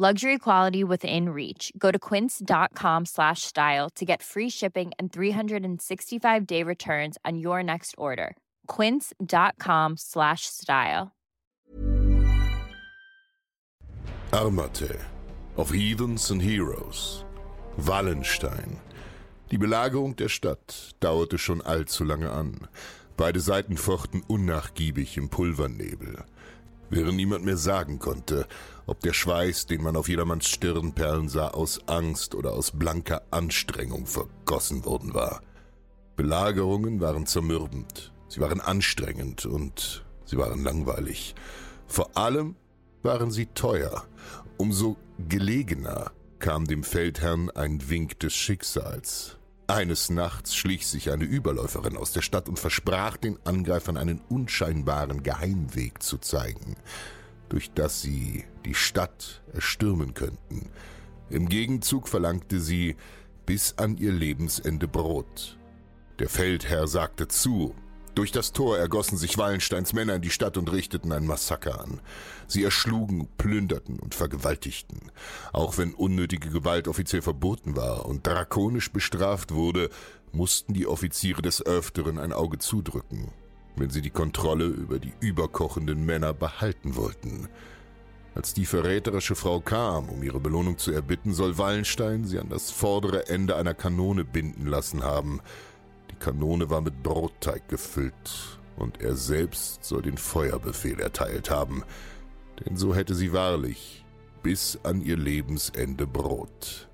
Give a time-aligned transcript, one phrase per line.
[0.00, 1.72] Luxury quality within reach.
[1.76, 7.64] Go to quince.com slash style to get free shipping and 365 day returns on your
[7.64, 8.36] next order.
[8.68, 11.10] Quince.com slash style.
[14.30, 15.00] Armate
[15.56, 17.24] of Heathens and Heroes.
[17.76, 18.76] Wallenstein.
[19.50, 22.68] Die Belagerung der Stadt dauerte schon allzu lange an.
[23.16, 26.24] Beide Seiten fochten unnachgiebig im Pulvernebel.
[26.90, 28.46] Während niemand mehr sagen konnte,
[28.86, 33.22] ob der Schweiß, den man auf jedermanns Stirn perlen sah, aus Angst oder aus blanker
[33.30, 35.42] Anstrengung vergossen worden war.
[36.16, 41.34] Belagerungen waren zermürbend, sie waren anstrengend und sie waren langweilig.
[41.86, 42.56] Vor allem
[43.02, 44.04] waren sie teuer.
[44.56, 44.96] Umso
[45.28, 49.37] gelegener kam dem Feldherrn ein Wink des Schicksals.
[49.70, 55.22] Eines Nachts schlich sich eine Überläuferin aus der Stadt und versprach den Angreifern einen unscheinbaren
[55.22, 56.76] Geheimweg zu zeigen,
[57.50, 60.70] durch das sie die Stadt erstürmen könnten.
[61.28, 62.96] Im Gegenzug verlangte sie
[63.44, 65.58] bis an ihr Lebensende Brot.
[66.18, 67.74] Der Feldherr sagte zu,
[68.18, 72.00] durch das Tor ergossen sich Wallensteins Männer in die Stadt und richteten ein Massaker an.
[72.48, 75.12] Sie erschlugen, plünderten und vergewaltigten.
[75.52, 79.88] Auch wenn unnötige Gewalt offiziell verboten war und drakonisch bestraft wurde,
[80.32, 83.28] mussten die Offiziere des Öfteren ein Auge zudrücken,
[83.76, 87.48] wenn sie die Kontrolle über die überkochenden Männer behalten wollten.
[88.34, 92.72] Als die verräterische Frau kam, um ihre Belohnung zu erbitten, soll Wallenstein sie an das
[92.72, 95.40] vordere Ende einer Kanone binden lassen haben–
[96.18, 101.82] Kanone war mit Brotteig gefüllt, und er selbst soll den Feuerbefehl erteilt haben,
[102.64, 104.04] denn so hätte sie wahrlich
[104.42, 106.88] bis an ihr Lebensende Brot.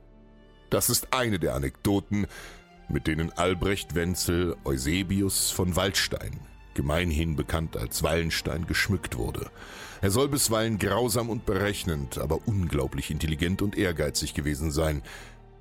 [0.71, 2.27] Das ist eine der Anekdoten,
[2.89, 6.41] mit denen Albrecht Wenzel Eusebius von Waldstein,
[6.75, 9.51] gemeinhin bekannt als Wallenstein, geschmückt wurde.
[10.01, 15.03] Er soll bisweilen grausam und berechnend, aber unglaublich intelligent und ehrgeizig gewesen sein.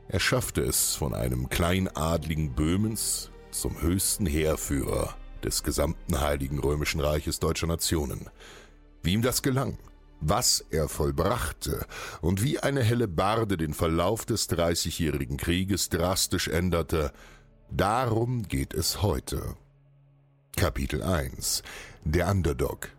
[0.07, 7.39] Er schaffte es von einem kleinadligen Böhmens zum höchsten Heerführer des gesamten Heiligen Römischen Reiches
[7.39, 8.29] deutscher Nationen.
[9.01, 9.77] Wie ihm das gelang,
[10.19, 11.85] was er vollbrachte
[12.21, 17.11] und wie eine helle Barde den Verlauf des Dreißigjährigen Krieges drastisch änderte,
[17.69, 19.55] darum geht es heute.
[20.55, 21.63] Kapitel 1
[22.05, 22.89] Der Underdog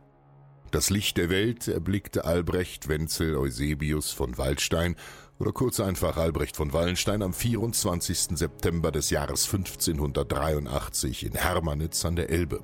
[0.70, 4.96] Das Licht der Welt erblickte Albrecht Wenzel Eusebius von Waldstein
[5.38, 8.36] oder kurz einfach Albrecht von Wallenstein am 24.
[8.36, 12.60] September des Jahres 1583 in Hermannitz an der Elbe.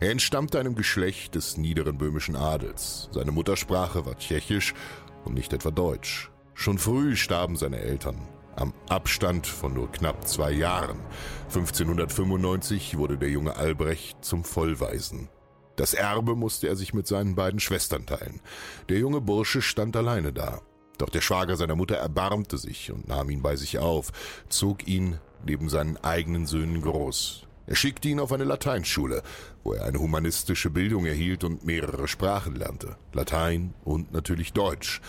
[0.00, 3.08] Er entstammte einem Geschlecht des niederen böhmischen Adels.
[3.12, 4.74] Seine Muttersprache war Tschechisch
[5.24, 6.30] und nicht etwa Deutsch.
[6.54, 8.20] Schon früh starben seine Eltern.
[8.56, 10.98] Am Abstand von nur knapp zwei Jahren.
[11.48, 15.28] 1595 wurde der junge Albrecht zum Vollwaisen.
[15.76, 18.40] Das Erbe musste er sich mit seinen beiden Schwestern teilen.
[18.88, 20.60] Der junge Bursche stand alleine da.
[20.98, 24.12] Doch der Schwager seiner Mutter erbarmte sich und nahm ihn bei sich auf,
[24.48, 27.46] zog ihn neben seinen eigenen Söhnen groß.
[27.66, 29.22] Er schickte ihn auf eine Lateinschule,
[29.62, 32.96] wo er eine humanistische Bildung erhielt und mehrere Sprachen lernte.
[33.12, 35.00] Latein und natürlich Deutsch.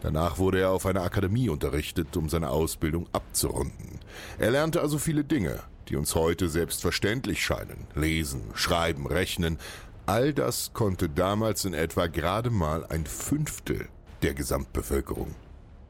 [0.00, 4.00] Danach wurde er auf einer Akademie unterrichtet, um seine Ausbildung abzurunden.
[4.38, 7.86] Er lernte also viele Dinge, die uns heute selbstverständlich scheinen.
[7.94, 9.58] Lesen, schreiben, rechnen.
[10.06, 13.88] All das konnte damals in etwa gerade mal ein Fünftel
[14.22, 15.34] der Gesamtbevölkerung.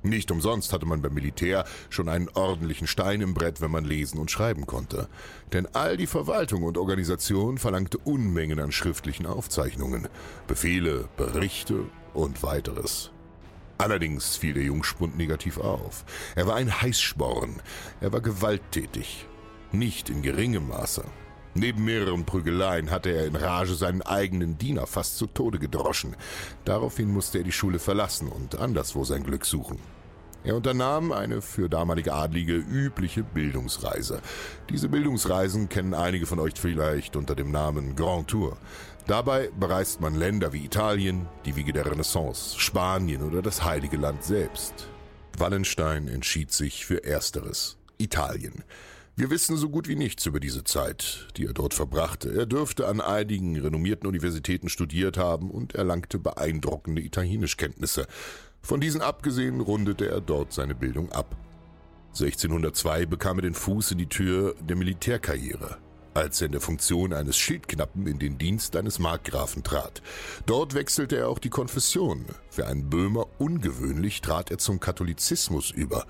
[0.02, 4.18] Nicht umsonst hatte man beim Militär schon einen ordentlichen Stein im Brett, wenn man lesen
[4.18, 5.08] und schreiben konnte.
[5.52, 10.08] Denn all die Verwaltung und Organisation verlangte Unmengen an schriftlichen Aufzeichnungen,
[10.46, 13.10] Befehle, Berichte und weiteres.
[13.76, 16.04] Allerdings fiel der Jungspund negativ auf.
[16.36, 17.60] Er war ein Heißsporn,
[18.00, 19.26] er war gewalttätig,
[19.72, 21.04] nicht in geringem Maße.
[21.58, 26.14] Neben mehreren Prügeleien hatte er in Rage seinen eigenen Diener fast zu Tode gedroschen.
[26.64, 29.80] Daraufhin musste er die Schule verlassen und anderswo sein Glück suchen.
[30.44, 34.20] Er unternahm eine für damalige Adlige übliche Bildungsreise.
[34.70, 38.56] Diese Bildungsreisen kennen einige von euch vielleicht unter dem Namen Grand Tour.
[39.08, 44.22] Dabei bereist man Länder wie Italien, die Wiege der Renaissance, Spanien oder das Heilige Land
[44.22, 44.88] selbst.
[45.36, 48.62] Wallenstein entschied sich für Ersteres, Italien.
[49.18, 52.32] Wir wissen so gut wie nichts über diese Zeit, die er dort verbrachte.
[52.32, 58.06] Er dürfte an einigen renommierten Universitäten studiert haben und erlangte beeindruckende Italienischkenntnisse.
[58.62, 61.36] Von diesen abgesehen rundete er dort seine Bildung ab.
[62.10, 65.78] 1602 bekam er den Fuß in die Tür der Militärkarriere,
[66.14, 70.00] als er in der Funktion eines Schildknappen in den Dienst eines Markgrafen trat.
[70.46, 72.24] Dort wechselte er auch die Konfession.
[72.50, 76.06] Für einen Böhmer ungewöhnlich trat er zum Katholizismus über.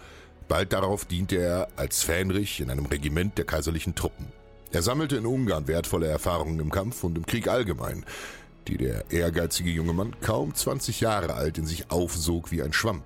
[0.48, 4.26] Bald darauf diente er als Fähnrich in einem Regiment der kaiserlichen Truppen.
[4.72, 8.04] Er sammelte in Ungarn wertvolle Erfahrungen im Kampf und im Krieg allgemein,
[8.66, 13.02] die der ehrgeizige junge Mann kaum 20 Jahre alt in sich aufsog wie ein Schwamm.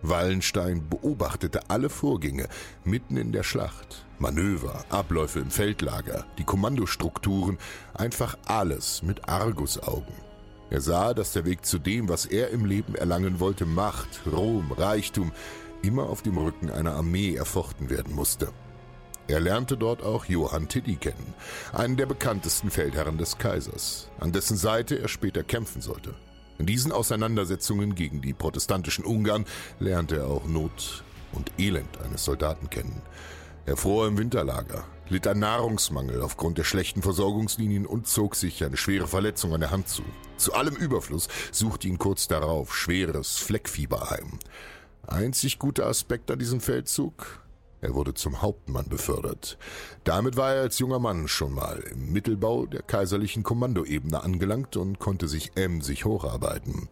[0.00, 2.48] Wallenstein beobachtete alle Vorgänge
[2.84, 4.04] mitten in der Schlacht.
[4.18, 7.58] Manöver, Abläufe im Feldlager, die Kommandostrukturen,
[7.94, 10.14] einfach alles mit Argusaugen.
[10.70, 14.72] Er sah, dass der Weg zu dem, was er im Leben erlangen wollte, Macht, Ruhm,
[14.72, 15.32] Reichtum,
[15.82, 18.52] immer auf dem Rücken einer Armee erfochten werden musste.
[19.28, 21.34] Er lernte dort auch Johann Tiddy kennen,
[21.72, 26.14] einen der bekanntesten Feldherren des Kaisers, an dessen Seite er später kämpfen sollte.
[26.58, 29.44] In diesen Auseinandersetzungen gegen die protestantischen Ungarn
[29.78, 33.02] lernte er auch Not und Elend eines Soldaten kennen.
[33.66, 38.78] Er fror im Winterlager, litt an Nahrungsmangel aufgrund der schlechten Versorgungslinien und zog sich eine
[38.78, 40.02] schwere Verletzung an der Hand zu.
[40.38, 44.38] Zu allem Überfluss suchte ihn kurz darauf schweres Fleckfieber heim.
[45.08, 47.42] Einzig guter Aspekt an diesem Feldzug?
[47.80, 49.56] Er wurde zum Hauptmann befördert.
[50.04, 54.98] Damit war er als junger Mann schon mal im Mittelbau der kaiserlichen Kommandoebene angelangt und
[54.98, 56.88] konnte sich emsig hocharbeiten.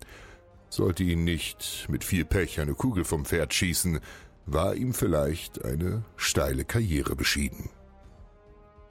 [0.70, 4.00] Sollte ihn nicht mit viel Pech eine Kugel vom Pferd schießen,
[4.46, 7.68] war ihm vielleicht eine steile Karriere beschieden.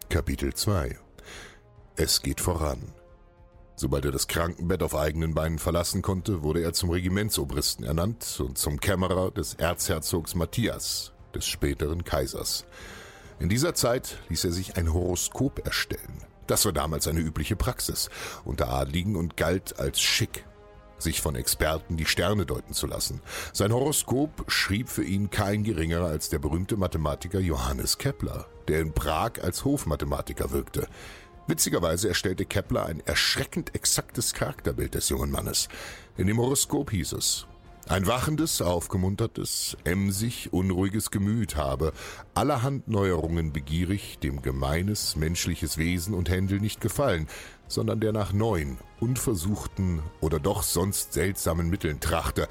[0.10, 1.00] Kapitel 2
[1.96, 2.94] Es geht voran.
[3.78, 8.58] Sobald er das Krankenbett auf eigenen Beinen verlassen konnte, wurde er zum Regimentsobristen ernannt und
[8.58, 12.66] zum Kämmerer des Erzherzogs Matthias, des späteren Kaisers.
[13.38, 16.24] In dieser Zeit ließ er sich ein Horoskop erstellen.
[16.48, 18.10] Das war damals eine übliche Praxis
[18.46, 20.46] unter Adligen und galt als schick,
[20.98, 23.22] sich von Experten die Sterne deuten zu lassen.
[23.52, 28.94] Sein Horoskop schrieb für ihn kein geringerer als der berühmte Mathematiker Johannes Kepler, der in
[28.94, 30.88] Prag als Hofmathematiker wirkte.
[31.48, 35.70] Witzigerweise erstellte Kepler ein erschreckend exaktes Charakterbild des jungen Mannes.
[36.18, 37.46] In dem Horoskop hieß es,
[37.88, 41.94] ein wachendes, aufgemuntertes, emsig, unruhiges Gemüt habe,
[42.34, 47.28] allerhand Neuerungen begierig, dem gemeines, menschliches Wesen und Händel nicht gefallen,
[47.68, 52.48] sondern der nach neuen, unversuchten oder doch sonst seltsamen Mitteln trachte,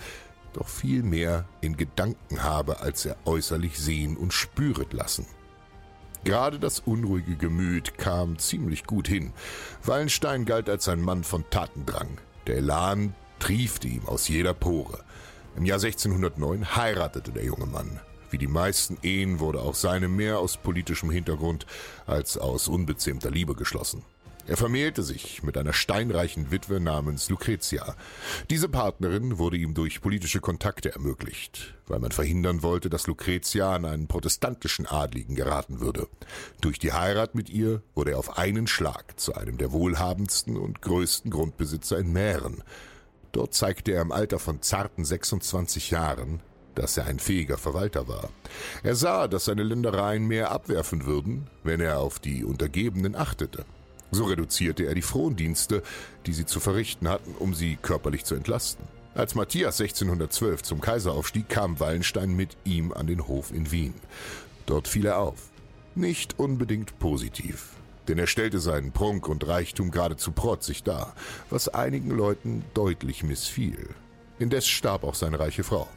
[0.52, 5.26] doch viel mehr in Gedanken habe, als er äußerlich sehen und spüret lassen.
[6.24, 9.32] Gerade das unruhige Gemüt kam ziemlich gut hin.
[9.84, 12.19] Wallenstein galt als ein Mann von Tatendrang.
[12.46, 15.04] Der Elan triefte ihm aus jeder Pore.
[15.54, 18.00] Im Jahr 1609 heiratete der junge Mann.
[18.31, 21.66] Wie die meisten Ehen wurde auch seine mehr aus politischem Hintergrund
[22.06, 24.02] als aus unbezähmter Liebe geschlossen.
[24.46, 27.96] Er vermählte sich mit einer steinreichen Witwe namens Lucretia.
[28.51, 33.86] Diese Partnerin wurde ihm durch politische Kontakte ermöglicht, weil man verhindern wollte, dass Lucretia an
[33.86, 36.08] einen protestantischen Adligen geraten würde.
[36.60, 40.82] Durch die Heirat mit ihr wurde er auf einen Schlag zu einem der wohlhabendsten und
[40.82, 42.63] größten Grundbesitzer in Mähren.
[43.32, 46.41] Dort zeigte er im Alter von zarten 26 Jahren,
[46.74, 48.29] dass er ein fähiger Verwalter war.
[48.82, 53.65] Er sah, dass seine Ländereien mehr abwerfen würden, wenn er auf die Untergebenen achtete.
[54.14, 55.82] So reduzierte er die Frondienste,
[56.24, 58.86] die sie zu verrichten hatten, um sie körperlich zu entlasten.
[59.16, 63.94] Als Matthias 1612 zum Kaiser aufstieg, kam Wallenstein mit ihm an den Hof in Wien.
[64.66, 65.50] Dort fiel er auf.
[65.96, 67.70] Nicht unbedingt positiv,
[68.06, 71.16] denn er stellte seinen Prunk und Reichtum geradezu protzig dar,
[71.50, 73.88] was einigen Leuten deutlich missfiel.
[74.38, 75.88] Indes starb auch seine reiche Frau.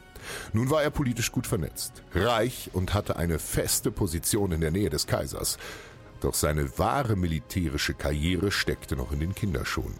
[0.52, 4.90] Nun war er politisch gut vernetzt, reich und hatte eine feste Position in der Nähe
[4.90, 5.56] des Kaisers.
[6.20, 9.94] Doch seine wahre militärische Karriere steckte noch in den Kinderschuhen.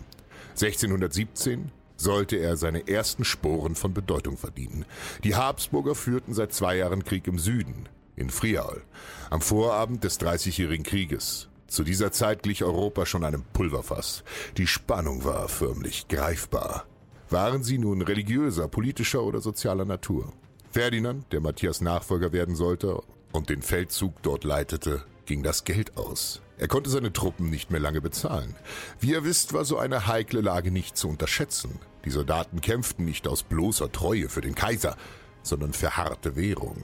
[0.50, 4.84] 1617 sollte er seine ersten Sporen von Bedeutung verdienen.
[5.25, 8.82] Die Habsburger führten seit zwei Jahren Krieg im Süden, in Friaul,
[9.30, 11.48] am Vorabend des Dreißigjährigen Krieges.
[11.66, 14.25] Zu dieser Zeit glich Europa schon einem Pulverfass.
[14.56, 16.87] Die Spannung war förmlich greifbar.
[17.30, 20.32] Waren sie nun religiöser, politischer oder sozialer Natur?
[20.70, 26.40] Ferdinand, der Matthias Nachfolger werden sollte und den Feldzug dort leitete, ging das Geld aus.
[26.56, 28.56] Er konnte seine Truppen nicht mehr lange bezahlen.
[28.99, 31.78] Wie ihr wisst, war so eine heikle Lage nicht zu unterschätzen.
[32.04, 34.97] Die Soldaten kämpften nicht aus bloßer Treue für den Kaiser,
[35.42, 36.82] sondern für harte Währung.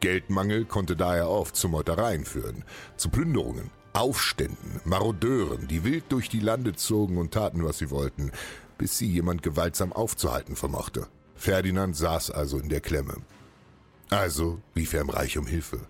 [0.00, 2.64] Geldmangel konnte daher oft zu Meutereien führen,
[2.96, 8.30] zu Plünderungen, Aufständen, Marodeuren, die wild durch die Lande zogen und taten, was sie wollten,
[8.76, 11.08] bis sie jemand gewaltsam aufzuhalten vermochte.
[11.34, 13.16] Ferdinand saß also in der Klemme.
[14.10, 15.80] Also rief er im Reich um Hilfe.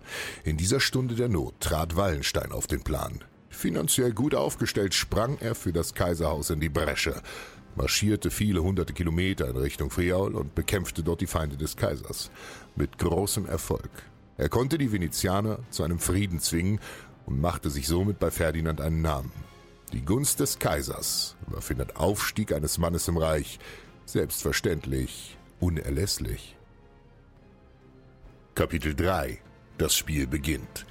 [0.43, 3.23] In dieser Stunde der Not trat Wallenstein auf den Plan.
[3.49, 7.21] Finanziell gut aufgestellt sprang er für das Kaiserhaus in die Bresche,
[7.75, 12.31] marschierte viele hunderte Kilometer in Richtung Friaul und bekämpfte dort die Feinde des Kaisers.
[12.75, 13.89] Mit großem Erfolg.
[14.37, 16.79] Er konnte die Venezianer zu einem Frieden zwingen
[17.25, 19.31] und machte sich somit bei Ferdinand einen Namen.
[19.93, 23.57] Die Gunst des Kaisers war für den Aufstieg eines Mannes im Reich
[24.05, 26.56] selbstverständlich unerlässlich.
[28.57, 29.37] Kapitel 3
[29.77, 30.87] Das Spiel beginnt.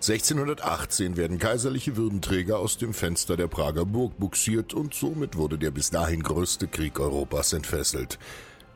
[0.00, 5.70] 1618 werden kaiserliche Würdenträger aus dem Fenster der Prager Burg buxiert und somit wurde der
[5.70, 8.18] bis dahin größte Krieg Europas entfesselt.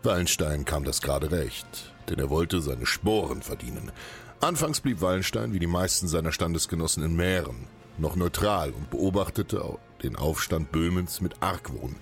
[0.04, 3.90] Wallenstein kam das gerade recht, denn er wollte seine Sporen verdienen.
[4.38, 7.66] Anfangs blieb Wallenstein wie die meisten seiner Standesgenossen in Mähren,
[7.99, 9.64] noch neutral und beobachtete
[10.04, 11.97] den Aufstand Böhmens mit Argwohn.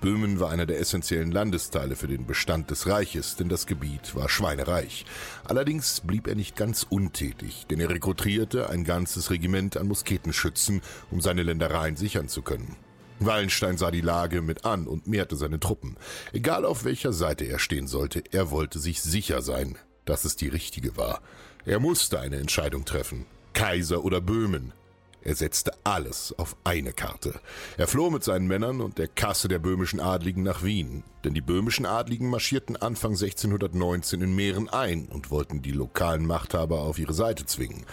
[0.00, 4.28] Böhmen war einer der essentiellen Landesteile für den Bestand des Reiches, denn das Gebiet war
[4.28, 5.04] schweinereich.
[5.44, 11.20] Allerdings blieb er nicht ganz untätig, denn er rekrutierte ein ganzes Regiment an Musketenschützen, um
[11.20, 12.76] seine Ländereien sichern zu können.
[13.20, 15.96] Wallenstein sah die Lage mit an und mehrte seine Truppen.
[16.32, 20.48] Egal auf welcher Seite er stehen sollte, er wollte sich sicher sein, dass es die
[20.48, 21.20] richtige war.
[21.64, 23.26] Er musste eine Entscheidung treffen.
[23.52, 24.72] Kaiser oder Böhmen.
[25.22, 27.40] Er setzte alles auf eine Karte.
[27.76, 31.40] Er floh mit seinen Männern und der Kasse der böhmischen Adligen nach Wien, denn die
[31.40, 37.14] böhmischen Adligen marschierten Anfang 1619 in Mähren ein und wollten die lokalen Machthaber auf ihre
[37.14, 37.84] Seite zwingen.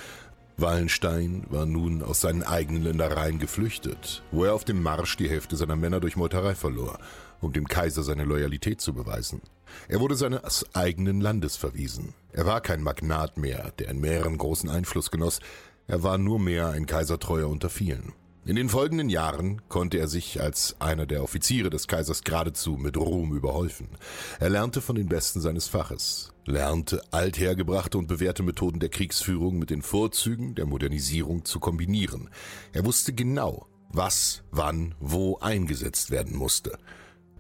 [0.58, 5.58] Wallenstein war nun aus seinen eigenen Ländereien geflüchtet, wo er auf dem Marsch die Hälfte
[5.58, 6.98] seiner Männer durch Meuterei verlor,
[7.42, 9.42] um dem Kaiser seine Loyalität zu beweisen.
[9.90, 12.14] Er wurde seines eigenen Landes verwiesen.
[12.32, 15.40] Er war kein Magnat mehr, der in Mähren großen Einfluss genoss,
[15.88, 18.14] er war nur mehr ein Kaisertreuer unter vielen.
[18.48, 22.96] In den folgenden Jahren konnte er sich als einer der Offiziere des Kaisers geradezu mit
[22.96, 23.90] Ruhm überhäufen.
[24.40, 29.72] Er lernte von den Besten seines Faches, lernte althergebrachte und bewährte Methoden der Kriegsführung mit
[29.72, 32.30] den Vorzügen der Modernisierung zu kombinieren.
[32.72, 36.78] Er wusste genau, was, wann, wo eingesetzt werden musste.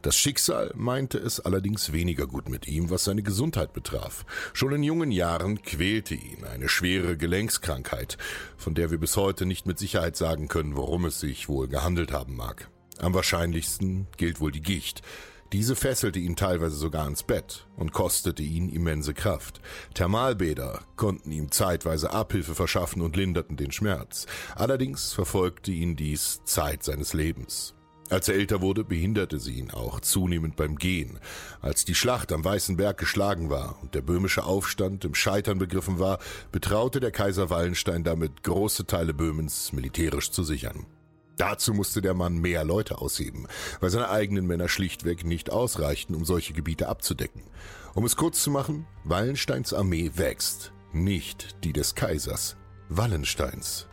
[0.06, 4.24] Das Schicksal meinte es allerdings weniger gut mit ihm, was seine Gesundheit betraf.
[4.54, 8.20] Schon in jungen Jahren quälte ihn eine schwere Gelenkskrankheit,
[8.56, 12.12] von der wir bis heute nicht mit Sicherheit sagen können, worum es sich wohl gehandelt
[12.12, 12.70] haben mag.
[13.00, 15.02] Am wahrscheinlichsten gilt wohl die Gicht.
[15.54, 19.60] Diese fesselte ihn teilweise sogar ins Bett und kostete ihn immense Kraft.
[19.96, 24.28] Thermalbäder konnten ihm zeitweise Abhilfe verschaffen und linderten den Schmerz.
[24.54, 27.74] Allerdings verfolgte ihn dies Zeit seines Lebens.
[28.10, 31.20] Als er älter wurde, behinderte sie ihn auch zunehmend beim Gehen.
[31.62, 35.98] Als die Schlacht am Weißen Berg geschlagen war und der böhmische Aufstand im Scheitern begriffen
[35.98, 36.20] war,
[36.52, 40.86] betraute der Kaiser Wallenstein damit, große Teile Böhmens militärisch zu sichern.
[41.38, 43.48] Dazu musste der Mann mehr Leute ausheben,
[43.80, 47.44] weil seine eigenen Männer schlichtweg nicht ausreichten, um solche Gebiete abzudecken.
[47.94, 52.56] Um es kurz zu machen, Wallensteins Armee wächst, nicht die des Kaisers,
[52.88, 53.88] Wallensteins.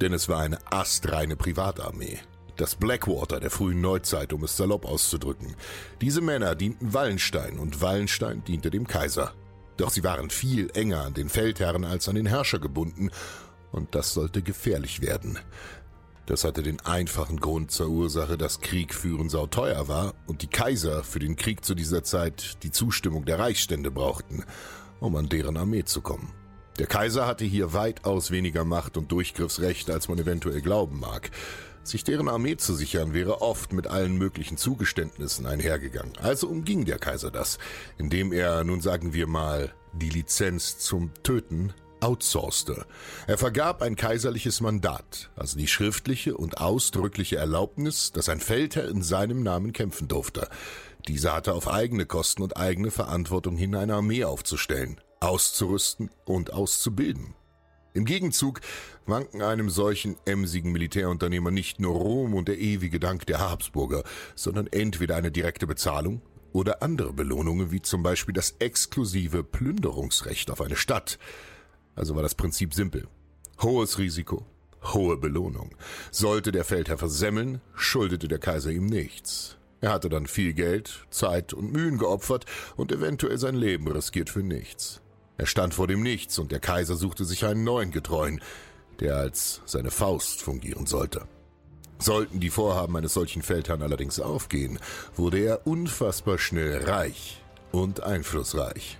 [0.00, 2.18] Denn es war eine astreine Privatarmee,
[2.56, 5.54] das Blackwater der frühen Neuzeit, um es salopp auszudrücken.
[6.00, 9.34] Diese Männer dienten Wallenstein und Wallenstein diente dem Kaiser.
[9.76, 13.10] Doch sie waren viel enger an den Feldherren als an den Herrscher gebunden,
[13.72, 15.38] und das sollte gefährlich werden.
[16.24, 21.04] Das hatte den einfachen Grund zur Ursache, dass Krieg führen sauteuer war und die Kaiser
[21.04, 24.44] für den Krieg zu dieser Zeit die Zustimmung der Reichsstände brauchten,
[24.98, 26.32] um an deren Armee zu kommen.
[26.78, 31.30] Der Kaiser hatte hier weitaus weniger Macht und Durchgriffsrecht, als man eventuell glauben mag.
[31.84, 36.18] Sich deren Armee zu sichern, wäre oft mit allen möglichen Zugeständnissen einhergegangen.
[36.18, 37.58] Also umging der Kaiser das,
[37.96, 42.84] indem er, nun sagen wir mal, die Lizenz zum Töten outsourcete.
[43.26, 49.02] Er vergab ein kaiserliches Mandat, also die schriftliche und ausdrückliche Erlaubnis, dass ein Feldherr in
[49.02, 50.48] seinem Namen kämpfen durfte.
[51.08, 57.34] Dieser hatte auf eigene Kosten und eigene Verantwortung hin eine Armee aufzustellen, auszurüsten und auszubilden.
[57.94, 58.60] Im Gegenzug
[59.06, 64.02] wanken einem solchen emsigen Militärunternehmer nicht nur Rom und der ewige Dank der Habsburger,
[64.34, 66.20] sondern entweder eine direkte Bezahlung
[66.52, 71.18] oder andere Belohnungen, wie zum Beispiel das exklusive Plünderungsrecht auf eine Stadt.
[71.94, 73.08] Also war das Prinzip simpel.
[73.62, 74.44] Hohes Risiko,
[74.92, 75.74] hohe Belohnung.
[76.10, 79.56] Sollte der Feldherr versemmeln, schuldete der Kaiser ihm nichts.
[79.80, 82.44] Er hatte dann viel Geld, Zeit und Mühen geopfert
[82.76, 85.00] und eventuell sein Leben riskiert für nichts.
[85.38, 88.40] Er stand vor dem Nichts und der Kaiser suchte sich einen neuen Getreuen,
[89.00, 91.26] der als seine Faust fungieren sollte.
[91.98, 94.78] Sollten die Vorhaben eines solchen Feldherrn allerdings aufgehen,
[95.14, 98.98] wurde er unfassbar schnell reich und einflussreich.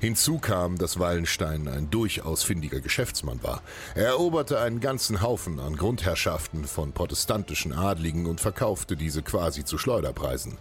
[0.00, 3.62] Hinzu kam, dass Wallenstein ein durchaus findiger Geschäftsmann war.
[3.94, 9.78] Er eroberte einen ganzen Haufen an Grundherrschaften von protestantischen Adligen und verkaufte diese quasi zu
[9.78, 10.58] Schleuderpreisen.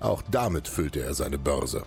[0.00, 1.84] Auch damit füllte er seine Börse.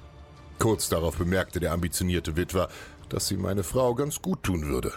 [0.60, 2.70] Kurz darauf bemerkte der ambitionierte Witwer,
[3.10, 4.94] dass ihm eine Frau ganz gut tun würde.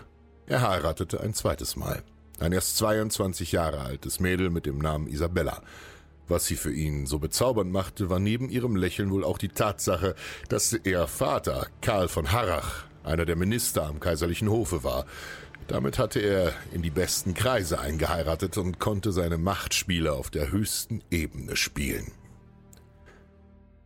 [0.46, 2.02] Er heiratete ein zweites Mal.
[2.38, 5.62] Ein erst 22 Jahre altes Mädel mit dem Namen Isabella.
[6.28, 10.14] Was sie für ihn so bezaubernd machte, war neben ihrem Lächeln wohl auch die Tatsache,
[10.48, 15.06] dass ihr Vater, Karl von Harrach, einer der Minister am kaiserlichen Hofe war.
[15.66, 21.02] Damit hatte er in die besten Kreise eingeheiratet und konnte seine Machtspiele auf der höchsten
[21.10, 22.12] Ebene spielen.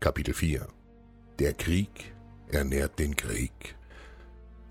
[0.00, 0.68] Kapitel 4
[1.42, 2.14] der Krieg
[2.46, 3.74] ernährt den Krieg.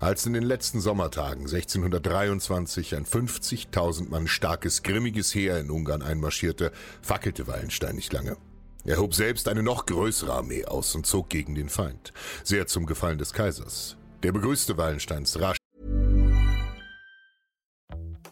[0.00, 6.72] Als in den letzten Sommertagen 1623 ein 50.000 Mann starkes, grimmiges Heer in Ungarn einmarschierte,
[7.02, 8.38] fackelte Wallenstein nicht lange.
[8.86, 12.86] Er hob selbst eine noch größere Armee aus und zog gegen den Feind, sehr zum
[12.86, 13.98] Gefallen des Kaisers.
[14.22, 15.61] Der begrüßte Wallensteins rasch.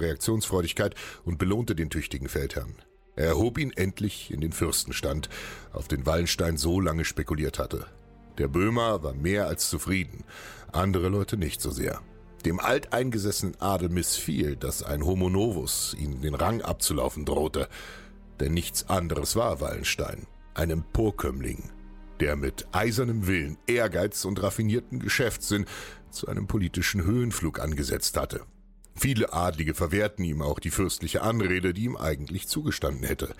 [0.00, 2.76] Reaktionsfreudigkeit und belohnte den tüchtigen Feldherrn.
[3.14, 5.28] Er erhob ihn endlich in den Fürstenstand,
[5.72, 7.86] auf den Wallenstein so lange spekuliert hatte.
[8.38, 10.24] Der Böhmer war mehr als zufrieden,
[10.72, 12.00] andere Leute nicht so sehr.
[12.46, 17.68] Dem alteingesessenen Adel missfiel, dass ein Homo novus ihm den Rang abzulaufen drohte,
[18.40, 21.70] denn nichts anderes war Wallenstein, ein Emporkömmling,
[22.18, 25.66] der mit eisernem Willen, Ehrgeiz und raffinierten Geschäftssinn
[26.10, 28.40] zu einem politischen Höhenflug angesetzt hatte.
[28.94, 33.34] Viele Adlige verwehrten ihm auch die fürstliche Anrede, die ihm eigentlich zugestanden hätte.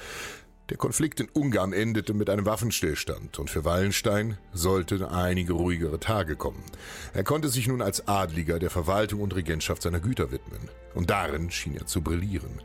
[0.70, 6.36] Der Konflikt in Ungarn endete mit einem Waffenstillstand und für Wallenstein sollten einige ruhigere Tage
[6.36, 6.64] kommen.
[7.12, 10.70] Er konnte sich nun als Adliger der Verwaltung und Regentschaft seiner Güter widmen.
[10.94, 12.62] Und darin schien er zu brillieren.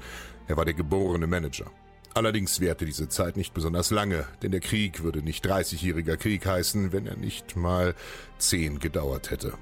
[0.47, 1.69] Er war der geborene Manager.
[2.13, 6.91] Allerdings währte diese Zeit nicht besonders lange, denn der Krieg würde nicht 30-jähriger Krieg heißen,
[6.91, 7.93] wenn er nicht mal
[8.37, 9.53] zehn gedauert hätte.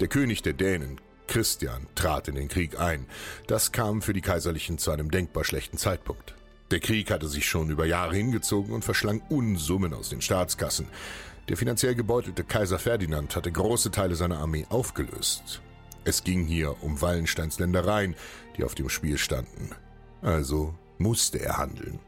[0.00, 3.06] Der König der Dänen, Christian trat in den Krieg ein.
[3.46, 6.34] Das kam für die Kaiserlichen zu einem denkbar schlechten Zeitpunkt.
[6.72, 10.88] Der Krieg hatte sich schon über Jahre hingezogen und verschlang Unsummen aus den Staatskassen.
[11.48, 15.62] Der finanziell gebeutelte Kaiser Ferdinand hatte große Teile seiner Armee aufgelöst.
[16.02, 18.16] Es ging hier um Wallensteins Ländereien,
[18.56, 19.70] die auf dem Spiel standen.
[20.22, 22.00] Also musste er handeln.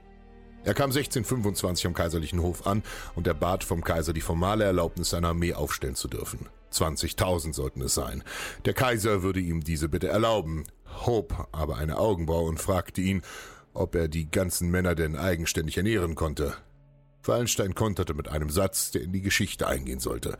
[0.64, 2.82] Er kam 1625 am kaiserlichen Hof an
[3.14, 6.48] und erbat vom Kaiser die formale Erlaubnis, seine Armee aufstellen zu dürfen.
[6.72, 8.24] 20.000 sollten es sein.
[8.64, 10.64] Der Kaiser würde ihm diese bitte erlauben,
[11.06, 13.22] hob aber eine Augenbraue und fragte ihn,
[13.74, 16.54] ob er die ganzen Männer denn eigenständig ernähren konnte.
[17.24, 20.36] Wallenstein konterte mit einem Satz, der in die Geschichte eingehen sollte.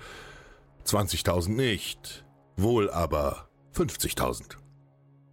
[0.86, 2.24] 20.000 nicht,
[2.56, 4.56] wohl aber 50.000.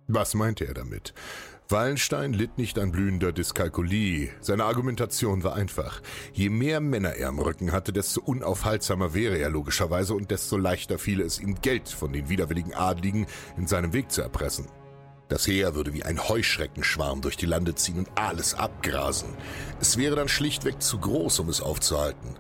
[0.07, 1.13] Was meinte er damit?
[1.71, 4.31] Wallenstein litt nicht an blühender Dyskalkulie.
[4.41, 6.01] Seine Argumentation war einfach.
[6.33, 10.97] Je mehr Männer er am Rücken hatte, desto unaufhaltsamer wäre er logischerweise und desto leichter
[10.97, 14.65] fiele es ihm, Geld von den widerwilligen Adligen in seinem Weg zu erpressen.
[15.27, 19.29] Das Heer würde wie ein Heuschreckenschwarm durch die Lande ziehen und alles abgrasen.
[19.79, 22.35] Es wäre dann schlichtweg zu groß, um es aufzuhalten.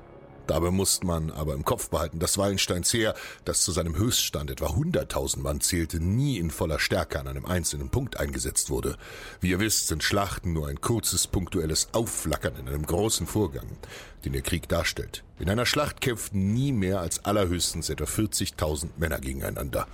[0.49, 3.13] Dabei muss man aber im Kopf behalten, dass Wallensteins Heer,
[3.45, 7.89] das zu seinem Höchststand etwa 100.000 Mann zählte, nie in voller Stärke an einem einzelnen
[7.89, 8.97] Punkt eingesetzt wurde.
[9.41, 13.67] Wie ihr wisst, sind Schlachten nur ein kurzes punktuelles Aufflackern in einem großen Vorgang,
[14.25, 15.23] den der Krieg darstellt.
[15.37, 19.85] In einer Schlacht kämpften nie mehr als allerhöchstens etwa 40.000 Männer gegeneinander.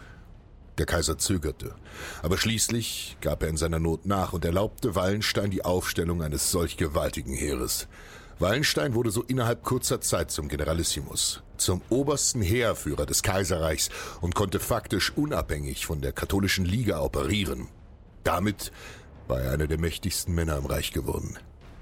[0.77, 1.75] Der Kaiser zögerte,
[2.21, 6.77] aber schließlich gab er in seiner Not nach und erlaubte Wallenstein die Aufstellung eines solch
[6.77, 7.89] gewaltigen Heeres.
[8.37, 14.59] Wallenstein wurde so innerhalb kurzer Zeit zum Generalissimus, zum obersten Heerführer des Kaiserreichs und konnte
[14.59, 17.69] faktisch unabhängig von der katholischen Liga operieren.
[18.25, 18.73] Damit
[19.29, 21.37] war er einer der mächtigsten Männer im Reich geworden.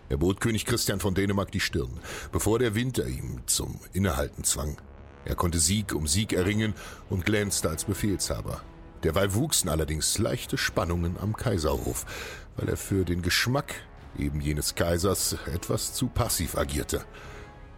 [0.10, 2.00] Er bot König Christian von Dänemark die Stirn,
[2.32, 4.78] bevor der Winter ihm zum Innehalten zwang.
[5.26, 6.76] Er konnte Sieg um Sieg erringen
[7.10, 8.62] und glänzte als Befehlshaber.
[9.04, 12.06] Derweil wuchsen allerdings leichte Spannungen am Kaiserhof,
[12.56, 13.74] weil er für den Geschmack
[14.18, 17.04] eben jenes Kaisers, etwas zu passiv agierte.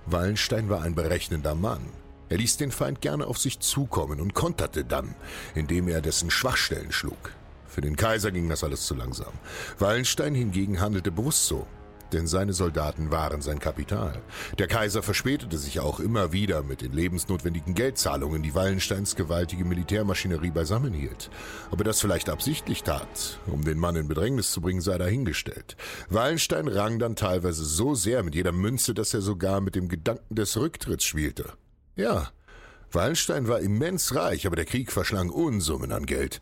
[0.05, 1.81] Wallenstein war ein berechnender Mann.
[2.29, 5.15] Er ließ den Feind gerne auf sich zukommen und konterte dann,
[5.53, 7.31] indem er dessen Schwachstellen schlug.
[7.67, 9.33] Für den Kaiser ging das alles zu langsam.
[9.79, 11.67] Wallenstein hingegen handelte bewusst so
[12.13, 14.21] denn seine Soldaten waren sein Kapital.
[14.57, 20.51] Der Kaiser verspätete sich auch immer wieder mit den lebensnotwendigen Geldzahlungen, die Wallensteins gewaltige Militärmaschinerie
[20.51, 21.29] beisammenhielt.
[21.71, 25.75] Ob er das vielleicht absichtlich tat, um den Mann in Bedrängnis zu bringen, sei dahingestellt.
[26.09, 30.35] Wallenstein rang dann teilweise so sehr mit jeder Münze, dass er sogar mit dem Gedanken
[30.35, 31.53] des Rücktritts spielte.
[31.95, 32.29] Ja,
[32.91, 36.39] Wallenstein war immens reich, aber der Krieg verschlang Unsummen an Geld.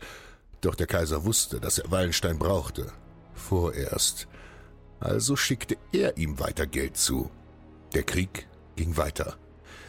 [0.60, 2.92] Doch der Kaiser wusste, dass er Wallenstein brauchte.
[3.34, 4.28] Vorerst
[5.04, 7.30] also schickte er ihm weiter Geld zu.
[7.94, 9.36] Der Krieg ging weiter.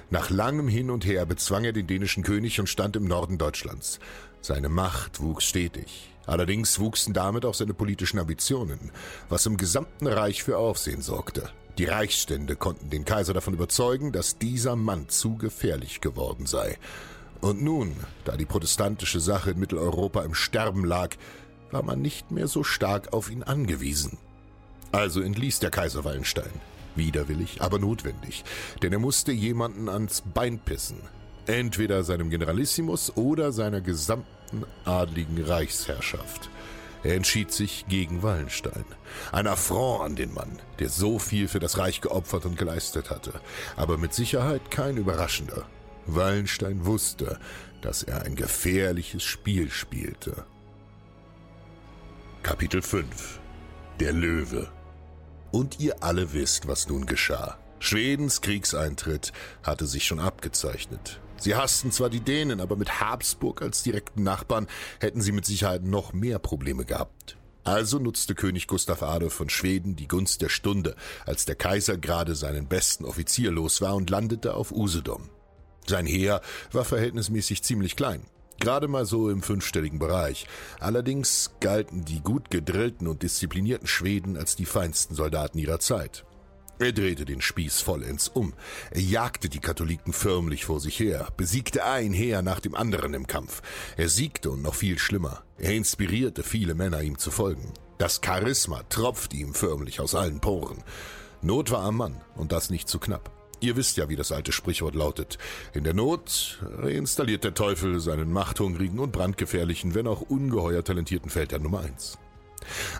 [0.10, 4.00] Nach langem Hin und Her bezwang er den dänischen König und stand im Norden Deutschlands.
[4.42, 6.12] Seine Macht wuchs stetig.
[6.28, 8.92] Allerdings wuchsen damit auch seine politischen Ambitionen,
[9.30, 11.50] was im gesamten Reich für Aufsehen sorgte.
[11.78, 16.78] Die Reichsstände konnten den Kaiser davon überzeugen, dass dieser Mann zu gefährlich geworden sei.
[17.42, 21.16] Und nun, da die protestantische Sache in Mitteleuropa im Sterben lag,
[21.72, 24.18] war man nicht mehr so stark auf ihn angewiesen.
[24.92, 26.62] Also entließ der Kaiser Wallenstein.
[26.96, 28.44] Widerwillig, aber notwendig,
[28.82, 31.02] denn er musste jemanden ans Bein pissen.
[31.46, 36.50] Entweder seinem Generalissimus oder seiner gesamten adligen Reichsherrschaft.
[37.04, 38.86] Er entschied sich gegen Wallenstein.
[39.32, 43.34] Ein Affront an den Mann, der so viel für das Reich geopfert und geleistet hatte.
[43.76, 45.66] Aber mit Sicherheit kein überraschender.
[46.08, 47.40] Wallenstein wusste,
[47.82, 50.46] dass er ein gefährliches Spiel spielte.
[52.42, 53.40] Kapitel 5
[54.02, 54.70] Der Löwe
[55.52, 57.58] und ihr alle wisst, was nun geschah.
[57.80, 59.32] Schwedens Kriegseintritt
[59.64, 61.22] hatte sich schon abgezeichnet.
[61.38, 64.68] Sie hassten zwar die Dänen, aber mit Habsburg als direkten Nachbarn
[65.00, 67.38] hätten sie mit Sicherheit noch mehr Probleme gehabt.
[67.64, 72.36] Also nutzte König Gustav Adolf von Schweden die Gunst der Stunde, als der Kaiser gerade
[72.36, 75.30] seinen besten Offizier los war und landete auf Usedom.
[75.88, 76.42] Sein Heer
[76.74, 78.26] war verhältnismäßig ziemlich klein.
[78.60, 80.48] Gerade mal so im fünfstelligen Bereich.
[80.80, 86.26] Allerdings galten die gut gedrillten und disziplinierten Schweden als die feinsten Soldaten ihrer Zeit.
[86.78, 88.54] Er drehte den Spieß vollends um.
[88.92, 93.28] Er jagte die Katholiken förmlich vor sich her, besiegte ein Heer nach dem anderen im
[93.28, 93.62] Kampf.
[93.96, 95.44] Er siegte und noch viel schlimmer.
[95.58, 97.72] Er inspirierte viele Männer, ihm zu folgen.
[97.98, 100.84] Das Charisma tropfte ihm förmlich aus allen Poren.
[101.42, 103.35] Not war am Mann, und das nicht zu knapp.
[103.60, 105.38] Ihr wisst ja, wie das alte Sprichwort lautet.
[105.74, 111.64] In der Not reinstalliert der Teufel seinen machthungrigen und brandgefährlichen, wenn auch ungeheuer talentierten Feldherrn
[111.64, 112.18] Nummer eins.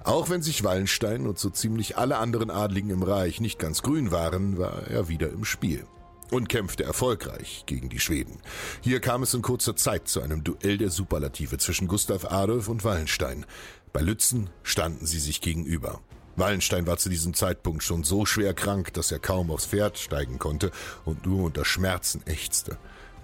[0.04, 4.12] Auch wenn sich Wallenstein und so ziemlich alle anderen Adligen im Reich nicht ganz grün
[4.12, 5.86] waren, war er wieder im Spiel
[6.32, 8.40] und kämpfte erfolgreich gegen die Schweden.
[8.82, 12.84] Hier kam es in kurzer Zeit zu einem Duell der Superlative zwischen Gustav Adolf und
[12.84, 13.46] Wallenstein.
[13.94, 16.02] Bei Lützen standen sie sich gegenüber.
[16.36, 20.40] Wallenstein war zu diesem Zeitpunkt schon so schwer krank, dass er kaum aufs Pferd steigen
[20.40, 20.72] konnte
[21.06, 22.78] und nur unter Schmerzen ächzte.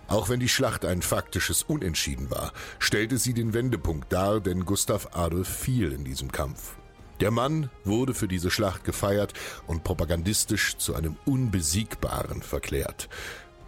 [0.08, 5.10] Auch wenn die Schlacht ein faktisches Unentschieden war, stellte sie den Wendepunkt dar, denn Gustav
[5.14, 6.76] Adolf fiel in diesem Kampf.
[7.22, 9.34] Der Mann wurde für diese Schlacht gefeiert
[9.68, 13.10] und propagandistisch zu einem Unbesiegbaren verklärt.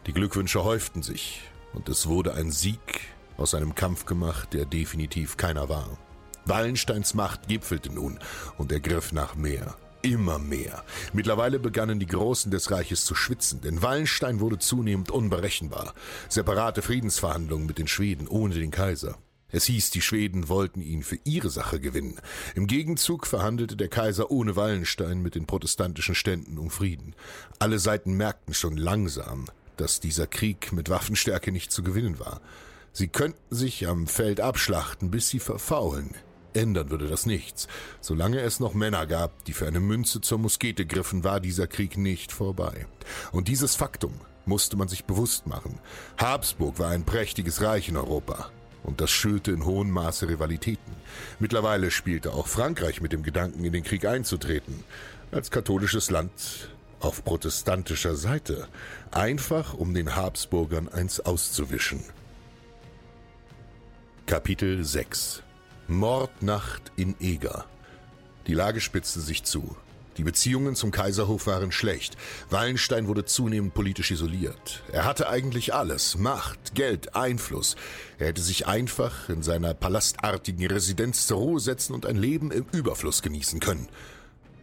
[0.08, 1.42] Die Glückwünsche häuften sich,
[1.74, 3.02] und es wurde ein Sieg
[3.38, 5.98] aus einem Kampf gemacht, der definitiv keiner war.
[6.46, 8.20] Wallensteins Macht gipfelte nun
[8.58, 9.76] und er griff nach mehr.
[10.02, 10.84] Immer mehr.
[11.14, 15.94] Mittlerweile begannen die Großen des Reiches zu schwitzen, denn Wallenstein wurde zunehmend unberechenbar.
[16.28, 19.18] Separate Friedensverhandlungen mit den Schweden ohne den Kaiser.
[19.54, 22.20] Es hieß, die Schweden wollten ihn für ihre Sache gewinnen.
[22.56, 27.16] Im Gegenzug verhandelte der Kaiser ohne Wallenstein mit den protestantischen Ständen um Frieden.
[27.60, 29.46] Alle Seiten merkten schon langsam,
[29.78, 32.42] dass dieser Krieg mit Waffenstärke nicht zu gewinnen war.
[32.92, 36.16] Sie könnten sich am Feld abschlachten, bis sie verfaulen.
[36.56, 37.68] Ändern würde das nichts.
[38.02, 41.98] Solange es noch Männer gab, die für eine Münze zur Muskete griffen, war dieser Krieg
[41.98, 42.88] nicht vorbei.
[43.32, 44.14] Und dieses Faktum
[44.46, 45.80] musste man sich bewusst machen.
[46.18, 48.52] Habsburg war ein prächtiges Reich in Europa.
[48.84, 50.94] Und das schürte in hohem Maße Rivalitäten.
[51.40, 54.84] Mittlerweile spielte auch Frankreich mit dem Gedanken, in den Krieg einzutreten.
[55.32, 58.68] Als katholisches Land auf protestantischer Seite.
[59.12, 62.04] Einfach um den Habsburgern eins auszuwischen.
[64.26, 65.43] Kapitel 6
[65.88, 67.66] Mordnacht in Eger
[68.48, 69.76] Die Lage spitzte sich zu.
[70.18, 72.16] Die Beziehungen zum Kaiserhof waren schlecht.
[72.50, 74.84] Wallenstein wurde zunehmend politisch isoliert.
[74.92, 76.18] Er hatte eigentlich alles.
[76.18, 77.76] Macht, Geld, Einfluss.
[78.20, 82.66] Er hätte sich einfach in seiner palastartigen Residenz zur Ruhe setzen und ein Leben im
[82.72, 83.90] Überfluss genießen können.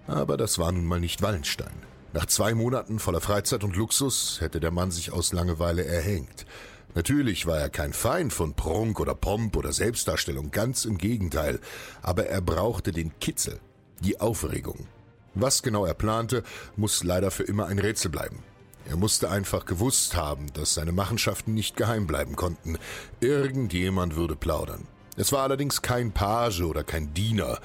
[0.06, 1.72] Aber das war nun mal nicht Wallenstein.
[2.12, 6.46] Nach zwei Monaten voller Freizeit und Luxus hätte der Mann sich aus Langeweile erhängt.
[6.94, 11.60] Natürlich war er kein Feind von Prunk oder Pomp oder Selbstdarstellung, ganz im Gegenteil,
[12.02, 13.60] aber er brauchte den Kitzel,
[14.00, 14.86] die Aufregung.
[15.34, 16.42] Was genau er plante,
[16.76, 18.42] muss leider für immer ein Rätsel bleiben.
[18.88, 22.76] Er musste einfach gewusst haben, dass seine Machenschaften nicht geheim bleiben konnten.
[23.20, 24.88] Irgendjemand würde plaudern.
[25.16, 27.60] Es war allerdings kein Page oder kein Diener.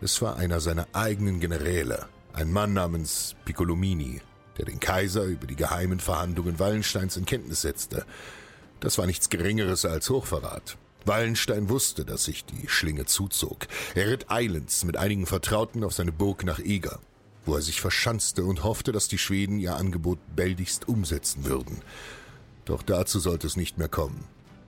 [0.00, 4.22] Es war einer seiner eigenen Generäle, ein Mann namens Piccolomini,
[4.56, 8.06] der den Kaiser über die geheimen Verhandlungen Wallensteins in Kenntnis setzte.
[8.84, 10.76] Das war nichts Geringeres als Hochverrat.
[11.06, 13.66] Wallenstein wusste, dass sich die Schlinge zuzog.
[13.94, 17.00] Er ritt eilends mit einigen Vertrauten auf seine Burg nach Eger,
[17.46, 21.80] wo er sich verschanzte und hoffte, dass die Schweden ihr Angebot bäldigst umsetzen würden.
[22.66, 24.22] Doch dazu sollte es nicht mehr kommen.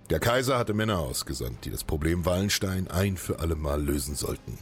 [0.08, 4.56] Der Kaiser hatte Männer ausgesandt, die das Problem Wallenstein ein für allemal lösen sollten.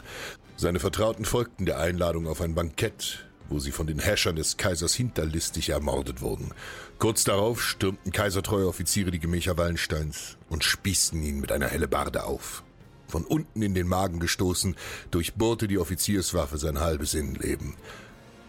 [0.56, 4.94] Seine Vertrauten folgten der Einladung auf ein Bankett, wo sie von den Häschern des Kaisers
[4.94, 6.52] hinterlistig ermordet wurden.
[6.98, 12.62] Kurz darauf stürmten kaisertreue Offiziere die Gemächer Wallensteins und spießten ihn mit einer Hellebarde auf.
[13.08, 14.76] Von unten in den Magen gestoßen,
[15.10, 17.74] durchbohrte die Offizierswaffe sein halbes Innenleben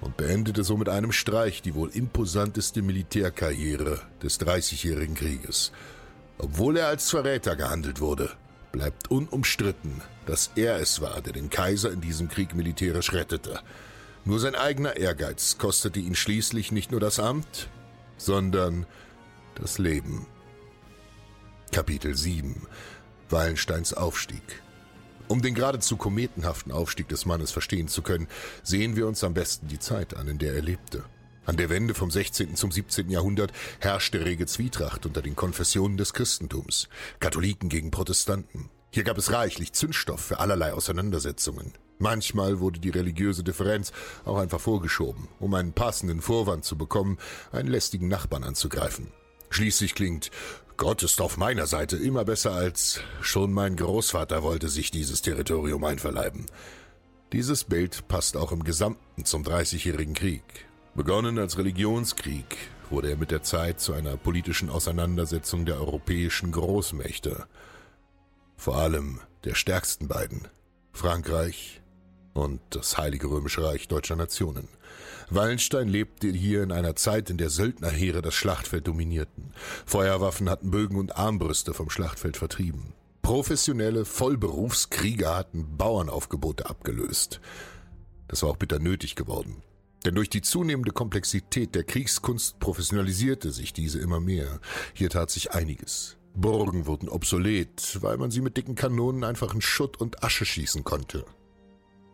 [0.01, 5.71] und beendete so mit einem Streich die wohl imposanteste Militärkarriere des Dreißigjährigen Krieges.
[6.37, 8.31] Obwohl er als Verräter gehandelt wurde,
[8.71, 13.59] bleibt unumstritten, dass er es war, der den Kaiser in diesem Krieg militärisch rettete–
[14.25, 17.69] nur sein eigener Ehrgeiz kostete ihn schließlich nicht nur das Amt,
[18.17, 18.85] sondern
[19.55, 20.25] das Leben.
[21.71, 22.67] Kapitel 7
[23.29, 24.61] Wallensteins Aufstieg
[25.27, 28.27] Um den geradezu kometenhaften Aufstieg des Mannes verstehen zu können,
[28.63, 31.03] sehen wir uns am besten die Zeit an, in der er lebte.
[31.45, 32.55] An der Wende vom 16.
[32.55, 33.09] zum 17.
[33.11, 38.69] Jahrhundert herrschte rege Zwietracht unter den Konfessionen des Christentums, Katholiken gegen Protestanten.
[38.89, 41.73] Hier gab es reichlich Zündstoff für allerlei Auseinandersetzungen.
[41.97, 43.91] Manchmal wurde die religiöse Differenz
[44.25, 47.17] auch einfach vorgeschoben, um einen passenden Vorwand zu bekommen,
[47.51, 49.11] einen lästigen Nachbarn anzugreifen.
[49.49, 50.31] Schließlich klingt
[50.77, 55.85] Gott ist auf meiner Seite immer besser als schon mein Großvater wollte sich dieses Territorium
[55.85, 56.47] einverleiben.
[57.31, 60.43] Dieses Bild passt auch im Gesamten zum Dreißigjährigen Krieg.
[60.93, 62.57] Begonnen als Religionskrieg,
[62.89, 67.47] wurde er mit der Zeit zu einer politischen Auseinandersetzung der europäischen Großmächte.
[68.57, 70.47] Vor allem der stärksten beiden,
[70.91, 71.81] Frankreich
[72.35, 74.67] und das Heilige Römische Reich deutscher Nationen.
[75.29, 79.53] Wallenstein lebte hier in einer Zeit, in der Söldnerheere das Schlachtfeld dominierten.
[79.85, 82.93] Feuerwaffen hatten Bögen und Armbrüste vom Schlachtfeld vertrieben.
[83.23, 87.39] Professionelle Vollberufskrieger hatten Bauernaufgebote abgelöst.
[88.27, 89.63] Das war auch bitter nötig geworden.
[90.05, 94.59] Denn durch die zunehmende Komplexität der Kriegskunst professionalisierte sich diese immer mehr.
[94.93, 96.17] Hier tat sich einiges.
[96.35, 100.83] Burgen wurden obsolet, weil man sie mit dicken Kanonen einfach in Schutt und Asche schießen
[100.83, 101.25] konnte.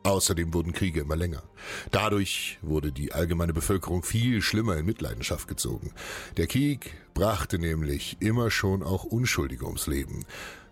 [0.03, 1.43] Außerdem wurden Kriege immer länger.
[1.91, 5.93] Dadurch wurde die allgemeine Bevölkerung viel schlimmer in Mitleidenschaft gezogen.
[6.37, 10.25] Der Krieg brachte nämlich immer schon auch Unschuldige ums Leben,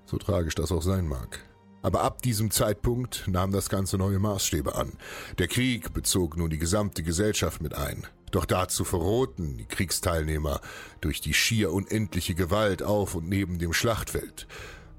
[0.05, 1.39] so tragisch das auch sein mag.
[1.81, 4.93] Aber ab diesem Zeitpunkt nahm das Ganze neue Maßstäbe an.
[5.37, 8.05] Der Krieg bezog nun die gesamte Gesellschaft mit ein.
[8.31, 10.59] Doch dazu verrohten die Kriegsteilnehmer
[11.01, 14.47] durch die schier unendliche Gewalt auf und neben dem Schlachtfeld,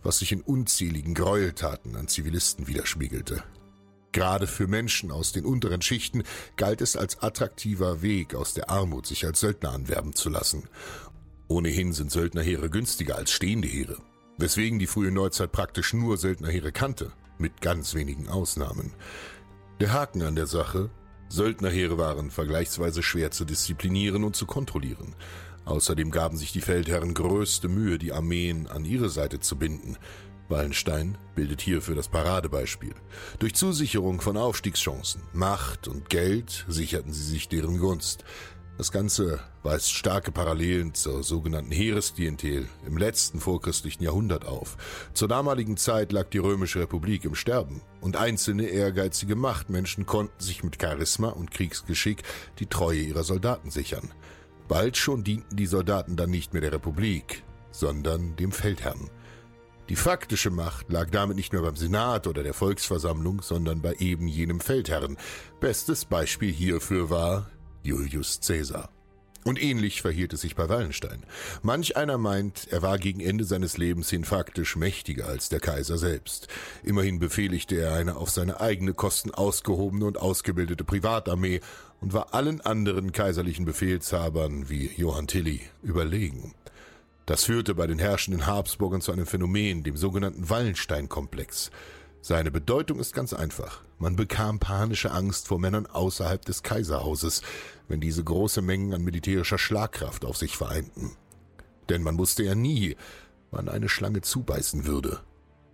[0.03, 3.43] was sich in unzähligen Gräueltaten an Zivilisten widerspiegelte.
[4.13, 6.25] Gerade für Menschen aus den unteren Schichten
[6.57, 10.69] galt es als attraktiver Weg aus der Armut, sich als Söldner anwerben zu lassen.
[11.47, 13.99] Ohnehin sind Söldnerheere günstiger als stehende Heere,
[14.39, 18.93] weswegen die frühe Neuzeit praktisch nur Söldnerheere kannte, mit ganz wenigen Ausnahmen.
[19.81, 20.91] Der Haken an der Sache,
[21.29, 25.15] Söldnerheere waren vergleichsweise schwer zu disziplinieren und zu kontrollieren.
[25.65, 29.97] Außerdem gaben sich die Feldherren größte Mühe, die Armeen an ihre Seite zu binden,
[30.51, 32.95] Wallenstein bildet hierfür das Paradebeispiel.
[33.39, 38.25] Durch Zusicherung von Aufstiegschancen, Macht und Geld sicherten sie sich deren Gunst.
[38.81, 44.79] Das Ganze weist starke Parallelen zur sogenannten Heeresklientel im letzten vorchristlichen Jahrhundert auf.
[45.13, 50.65] Zur damaligen Zeit lag die Römische Republik im Sterben und einzelne ehrgeizige Machtmenschen konnten sich
[50.65, 52.23] mit Charisma und Kriegsgeschick
[52.59, 54.13] die Treue ihrer Soldaten sichern.
[54.67, 59.11] Bald schon dienten die Soldaten dann nicht mehr der Republik, sondern dem Feldherrn.
[59.91, 64.29] Die faktische Macht lag damit nicht mehr beim Senat oder der Volksversammlung, sondern bei eben
[64.29, 65.17] jenem Feldherrn.
[65.59, 67.51] Bestes Beispiel hierfür war
[67.83, 68.89] Julius Caesar.
[69.43, 71.25] Und ähnlich verhielt es sich bei Wallenstein.
[71.63, 75.99] Manch einer meint, er war gegen Ende seines Lebens hin faktisch mächtiger als der Kaiser
[75.99, 76.47] selbst.
[76.85, 81.63] Immerhin befehligte er eine auf seine eigene Kosten ausgehobene und ausgebildete Privatarmee
[82.01, 86.55] und war allen anderen kaiserlichen Befehlshabern wie Johann Tilly überlegen.
[87.27, 91.71] Das führte bei den herrschenden Habsburgern zu einem Phänomen, dem sogenannten Wallenstein-Komplex.
[92.23, 93.83] Seine Bedeutung ist ganz einfach.
[93.99, 97.43] Man bekam panische Angst vor Männern außerhalb des Kaiserhauses,
[97.89, 101.17] wenn diese große Mengen an militärischer Schlagkraft auf sich vereinten.
[101.89, 102.97] Denn man wusste ja nie,
[103.51, 105.21] wann eine Schlange zubeißen würde.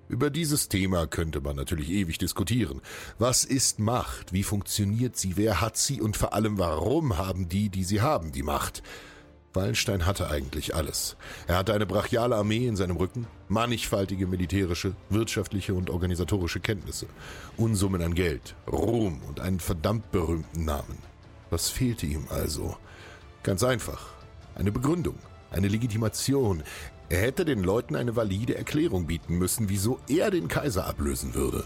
[0.09, 2.81] Über dieses Thema könnte man natürlich ewig diskutieren.
[3.19, 4.33] Was ist Macht?
[4.33, 5.37] Wie funktioniert sie?
[5.37, 6.01] Wer hat sie?
[6.01, 8.85] Und vor allem, warum haben die, die sie haben, die Macht?
[9.57, 11.17] Wallenstein hatte eigentlich alles.
[11.49, 17.07] Er hatte eine brachiale Armee in seinem Rücken, mannigfaltige militärische, wirtschaftliche und organisatorische Kenntnisse,
[17.57, 20.99] Unsummen an Geld, Ruhm und einen verdammt berühmten Namen.
[21.51, 22.77] Was fehlte ihm also?
[23.43, 24.11] Ganz einfach.
[24.55, 25.19] Eine Begründung,
[25.51, 26.63] eine Legitimation.
[27.09, 31.65] Er hätte den Leuten eine valide Erklärung bieten müssen, wieso er den Kaiser ablösen würde.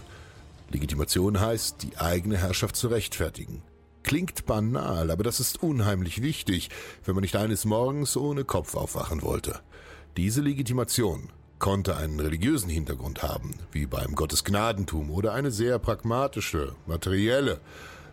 [0.69, 3.61] Legitimation heißt, die eigene Herrschaft zu rechtfertigen.
[4.03, 6.69] Klingt banal, aber das ist unheimlich wichtig,
[7.05, 9.59] wenn man nicht eines Morgens ohne Kopf aufwachen wollte.
[10.17, 17.61] Diese Legitimation konnte einen religiösen Hintergrund haben, wie beim Gottesgnadentum, oder eine sehr pragmatische, materielle,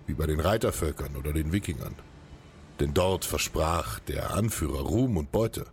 [0.07, 1.95] wie bei den Reitervölkern oder den Wikingern.
[2.79, 5.67] Denn dort versprach der Anführer Ruhm und Beute.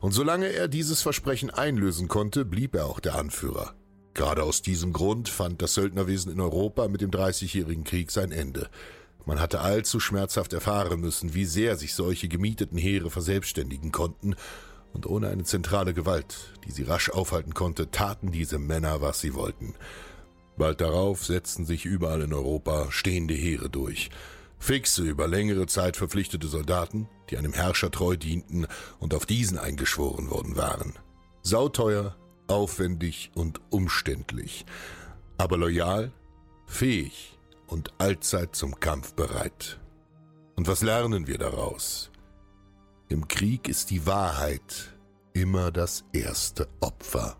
[0.00, 3.74] Und solange er dieses Versprechen einlösen konnte, blieb er auch der Anführer.
[4.12, 8.68] Gerade aus diesem Grund fand das Söldnerwesen in Europa mit dem Dreißigjährigen Krieg sein Ende.
[9.26, 14.34] Man hatte allzu schmerzhaft erfahren müssen, wie sehr sich solche gemieteten Heere verselbstständigen konnten,
[14.92, 19.34] und ohne eine zentrale Gewalt, die sie rasch aufhalten konnte, taten diese Männer, was sie
[19.34, 19.74] wollten.
[20.56, 24.10] Bald darauf setzten sich überall in Europa stehende Heere durch.
[24.58, 28.66] Fixe, über längere Zeit verpflichtete Soldaten, die einem Herrscher treu dienten
[28.98, 30.98] und auf diesen eingeschworen worden waren.
[31.42, 34.66] Sauteuer, aufwendig und umständlich,
[35.38, 36.12] aber loyal,
[36.66, 37.38] fähig
[37.70, 39.80] und allzeit zum Kampf bereit.
[40.56, 42.10] Und was lernen wir daraus?
[43.08, 44.96] Im Krieg ist die Wahrheit
[45.32, 47.39] immer das erste Opfer.